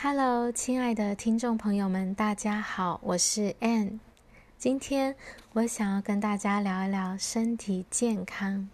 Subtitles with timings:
[0.00, 3.98] Hello，亲爱的听众朋友们，大家好，我是 Ann。
[4.56, 5.16] 今天
[5.54, 8.68] 我想要跟大家聊一聊身体健康。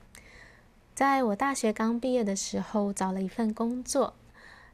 [0.95, 4.13] 在我大学刚毕业的时候，找了一份工作，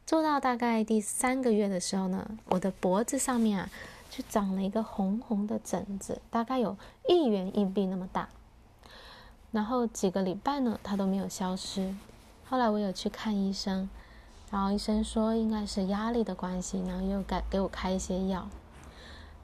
[0.04, 3.70] 做到大概第三个月的时候呢，我的脖子上面啊，
[4.10, 6.76] 就长了一个红红的疹子，大概有
[7.08, 8.28] 一元硬币那么大。
[9.52, 11.94] 然后几个礼拜呢，它都没有消失。
[12.44, 13.88] 后来我有去看医生。
[14.50, 18.48] 然后医生说应该是压力的关系，然后又给给我开一些药。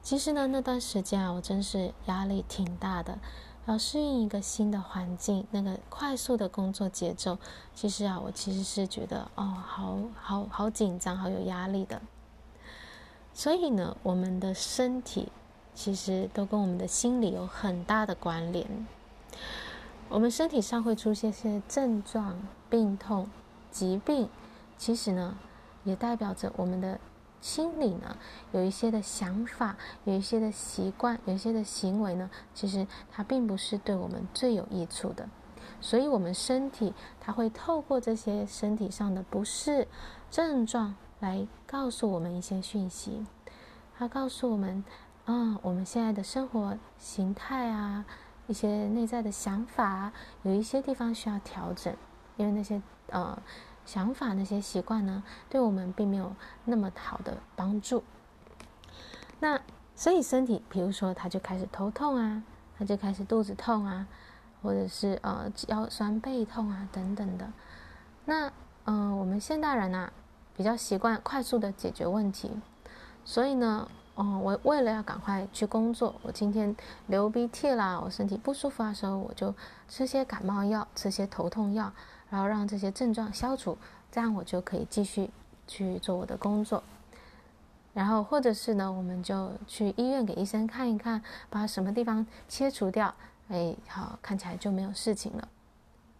[0.01, 3.17] 其实呢，那段时间啊，我真是压力挺大的，
[3.65, 7.37] 要适应一个新的环境，那个快速的工作节奏。
[7.73, 12.01] 其实啊，我其实是觉得哦，好好好紧张，好有压力的。
[13.33, 15.29] 所以呢，我们的身体
[15.73, 18.87] 其实都跟我们的心理有很大的关联。
[20.09, 23.29] 我们身体上会出现些症状、病痛、
[23.71, 24.29] 疾病。
[24.77, 25.37] 其实呢，
[25.83, 26.99] 也代表着我们的
[27.41, 28.15] 心里呢，
[28.51, 35.27] 有一些的想法，有一些的习惯，有一些的行为呢，其实它并不是对我们最有益处的。
[35.81, 39.87] 所以，我们身体它会透过这些身体上的不适
[40.29, 43.25] 症状来告诉我们一些讯息。
[43.97, 44.83] 它告诉我们，
[45.25, 48.05] 啊，我们现在的生活形态啊，
[48.47, 50.11] 一些内在的想法，
[50.43, 51.95] 有一些地方需要调整，
[52.37, 53.37] 因为那些呃。
[53.87, 56.35] 想法那些习惯呢，对我们并没有
[56.65, 58.03] 那么好的帮助。
[59.39, 59.59] 那
[59.95, 62.43] 所以身体，比如说，他就开始头痛啊，
[62.77, 64.05] 他就开始肚子痛啊，
[64.61, 67.51] 或者是呃腰酸背痛啊等等的。
[68.25, 68.51] 那
[68.83, 70.13] 嗯、我们现代人呢、啊，
[70.55, 72.51] 比较习惯快速的解决问题，
[73.23, 76.75] 所以呢，嗯、我为了要赶快去工作，我今天
[77.07, 79.55] 流鼻涕啦，我身体不舒服的时候，我就
[79.87, 81.93] 吃些感冒药，吃些头痛药。
[82.29, 83.77] 然后让这些症状消除，
[84.11, 85.29] 这样我就可以继续
[85.65, 86.83] 去做我的工作。
[87.93, 93.15] 然后或者是呢，我们就去医院给医生看一看，把什么地方切除掉，
[93.47, 95.47] 哎，好，看起来就没有事情了。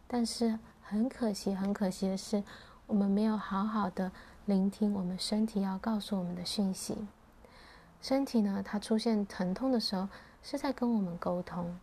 [0.08, 2.42] 但是很可惜，很可惜的是，
[2.88, 4.12] 我们没有好好的
[4.46, 6.98] 聆听我们身体要告诉我们的讯息。
[8.02, 10.08] 身体呢，它出现疼痛的时候，
[10.42, 11.78] 是在跟我们沟通，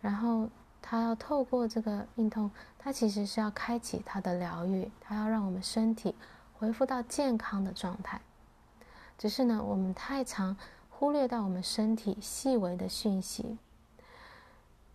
[0.00, 0.48] 然后。
[0.82, 6.14] 他要透过这个病痛，他其实是要开启他的疗愈，他要让我们身体
[6.58, 8.20] 恢复到健康的状态。
[9.16, 10.56] 只是呢，我们太常
[10.90, 13.56] 忽略到我们身体细微的讯息，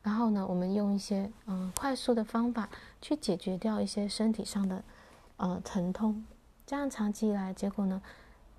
[0.04, 2.68] 然后呢，我们用一些嗯快速的方法
[3.02, 4.84] 去解决掉一些身体上的
[5.38, 6.26] 呃疼痛，
[6.66, 8.02] 这样长期以来，结果呢，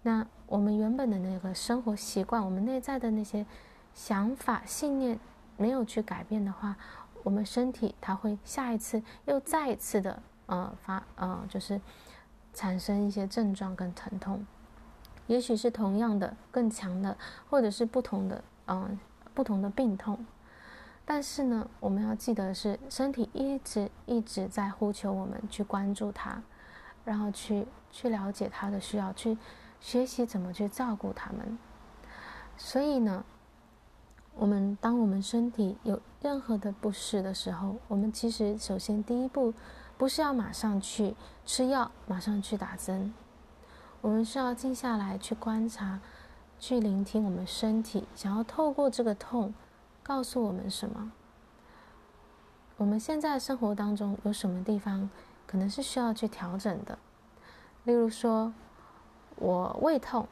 [0.03, 3.45] 那我们原本的那个生活习惯，我们内在的那些
[3.93, 5.19] 想法信念
[5.59, 6.77] 没有去改变的话。
[7.23, 11.81] 我们身体它会下一次又再一次的呃发呃就是
[12.55, 14.47] 产生一些症状跟疼痛，
[15.27, 17.17] 也许是同样的更强的，
[17.51, 18.99] 或者是不同的嗯、
[19.35, 20.25] 不同的病痛，
[21.05, 26.43] 但是呢，我们要记得是身体一直一直在呼求我们去关注它，
[27.05, 29.37] 然后去去了解它的需要，去
[29.81, 31.59] 学习怎么去照顾它们，
[32.57, 33.25] 所以呢。
[34.39, 39.53] 我们当我们身体有任何的不适的时候，我们其实首先第一步
[39.97, 43.13] 不是要马上去吃药，马上去打针，
[44.01, 45.99] 我们是要静下来去观察，
[46.61, 49.53] 去聆听我们身体想要透过这个痛
[50.05, 51.11] 告诉我们什么。
[52.77, 55.11] 我们现在生活当中有什么地方
[55.49, 56.97] 可能是需要去调整的？
[57.83, 58.55] 例如说，
[59.35, 60.29] 我胃痛，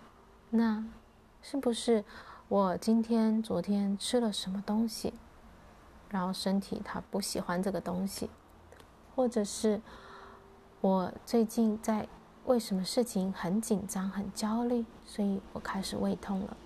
[0.50, 0.84] 那
[1.42, 2.04] 是不是？
[2.48, 5.12] 我今天、昨天吃了什么东西，
[6.08, 8.30] 然后身体它不喜欢这个东西，
[9.16, 9.80] 或者是
[10.80, 12.06] 我最近在
[12.44, 16.56] 为什么事情很紧张、很焦虑，所以我开始胃痛了。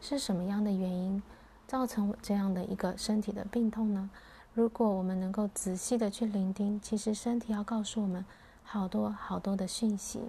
[0.00, 1.22] 是什么样的原因
[1.66, 4.08] 造成我这样的一个身体的病痛呢？
[4.54, 8.24] 如果我们能够仔细的去聆听，其实身体要告诉我们
[8.62, 10.22] 好多好多的讯息。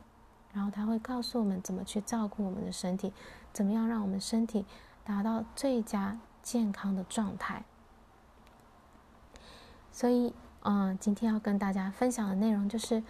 [0.54, 3.12] 然后他会告诉我们怎么去照顾我们的身体，
[3.52, 4.66] 怎么样让我们身体
[5.04, 7.64] 达到最佳健康的状态。
[9.92, 10.32] 所以，
[10.62, 13.02] 嗯，今天要跟大家分享的内容就是，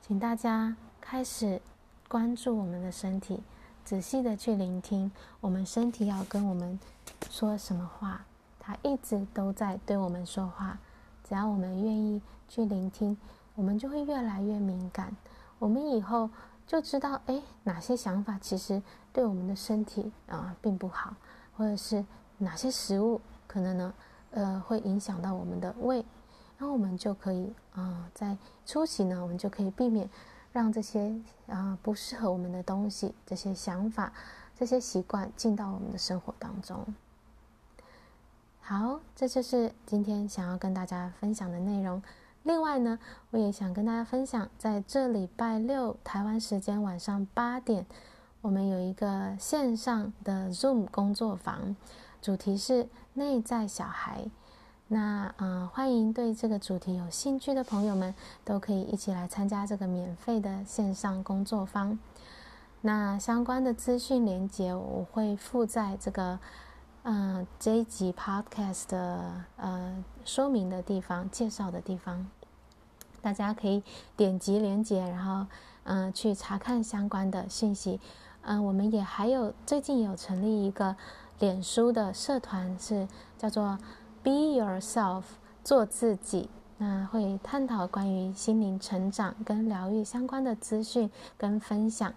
[0.00, 1.62] 请大家开始
[2.08, 3.44] 关注我们的身体，
[3.84, 6.80] 仔细的去聆听我们身体要跟我们
[7.30, 8.24] 说什么话。
[8.58, 10.78] 它一直都在对我们说话，
[11.22, 13.16] 只要我们愿意去聆听，
[13.54, 15.16] 我们就会越来越敏感。
[15.60, 16.28] 我们以后。
[16.68, 21.16] 就知道哎，哪些想法其实对我们的身体啊并不好，
[21.56, 22.04] 或者是
[22.36, 23.94] 哪些食物可能呢，
[24.32, 26.04] 呃，会影响到我们的胃，
[26.58, 28.36] 然后我们就可以啊，在
[28.66, 30.10] 初期呢，我们就可以避免
[30.52, 34.12] 让这些啊、不适合我们的东西、这些想法、
[34.54, 36.84] 这些习惯进到我们的生活当中。
[38.60, 42.02] 好，这就是今天想要跟大家分享的内容。
[42.44, 42.98] 另外呢，
[43.30, 47.84] 我也想跟大家分享，在这礼拜六台湾时间晚上八点，
[48.40, 51.76] 我们有一个线上的 Zoom 工作坊，
[52.22, 54.24] 主题是内在小孩。
[54.86, 58.14] 那呃，欢迎对这个主题有兴趣的朋友们
[58.44, 61.98] 都可以一起来参加这个免费的线上工作坊。
[62.80, 66.38] 那相关的资讯连接我会附在这个。
[67.04, 72.28] 嗯，这一集 podcast 的呃说明的地方、介绍的地方，
[73.22, 73.82] 大家可以
[74.16, 75.46] 点击连接，然后
[75.84, 77.98] 嗯、去查看相关的信息。
[78.42, 80.94] 嗯、我们也还有最近有成立一个
[81.38, 83.08] 脸书的社团，是
[83.38, 83.78] 叫做
[84.22, 85.22] Be Yourself，
[85.64, 86.50] 做自己。
[86.76, 92.12] 那会探讨关于心灵成长跟疗愈相关的资讯跟分享。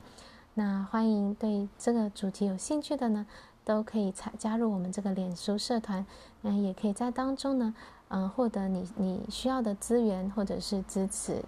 [0.54, 3.26] 那欢迎对这个主题有兴趣的呢，
[3.64, 6.06] 都可以参加入我们这个脸书社团，
[6.42, 7.74] 嗯，也可以在当中呢，
[8.10, 11.44] 嗯，获得你你需要的资源或者是支持。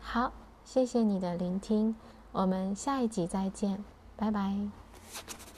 [0.00, 0.32] 好，
[0.64, 1.94] 谢谢你的聆听，
[2.32, 3.84] 我们下一集再见，
[4.16, 5.57] 拜拜。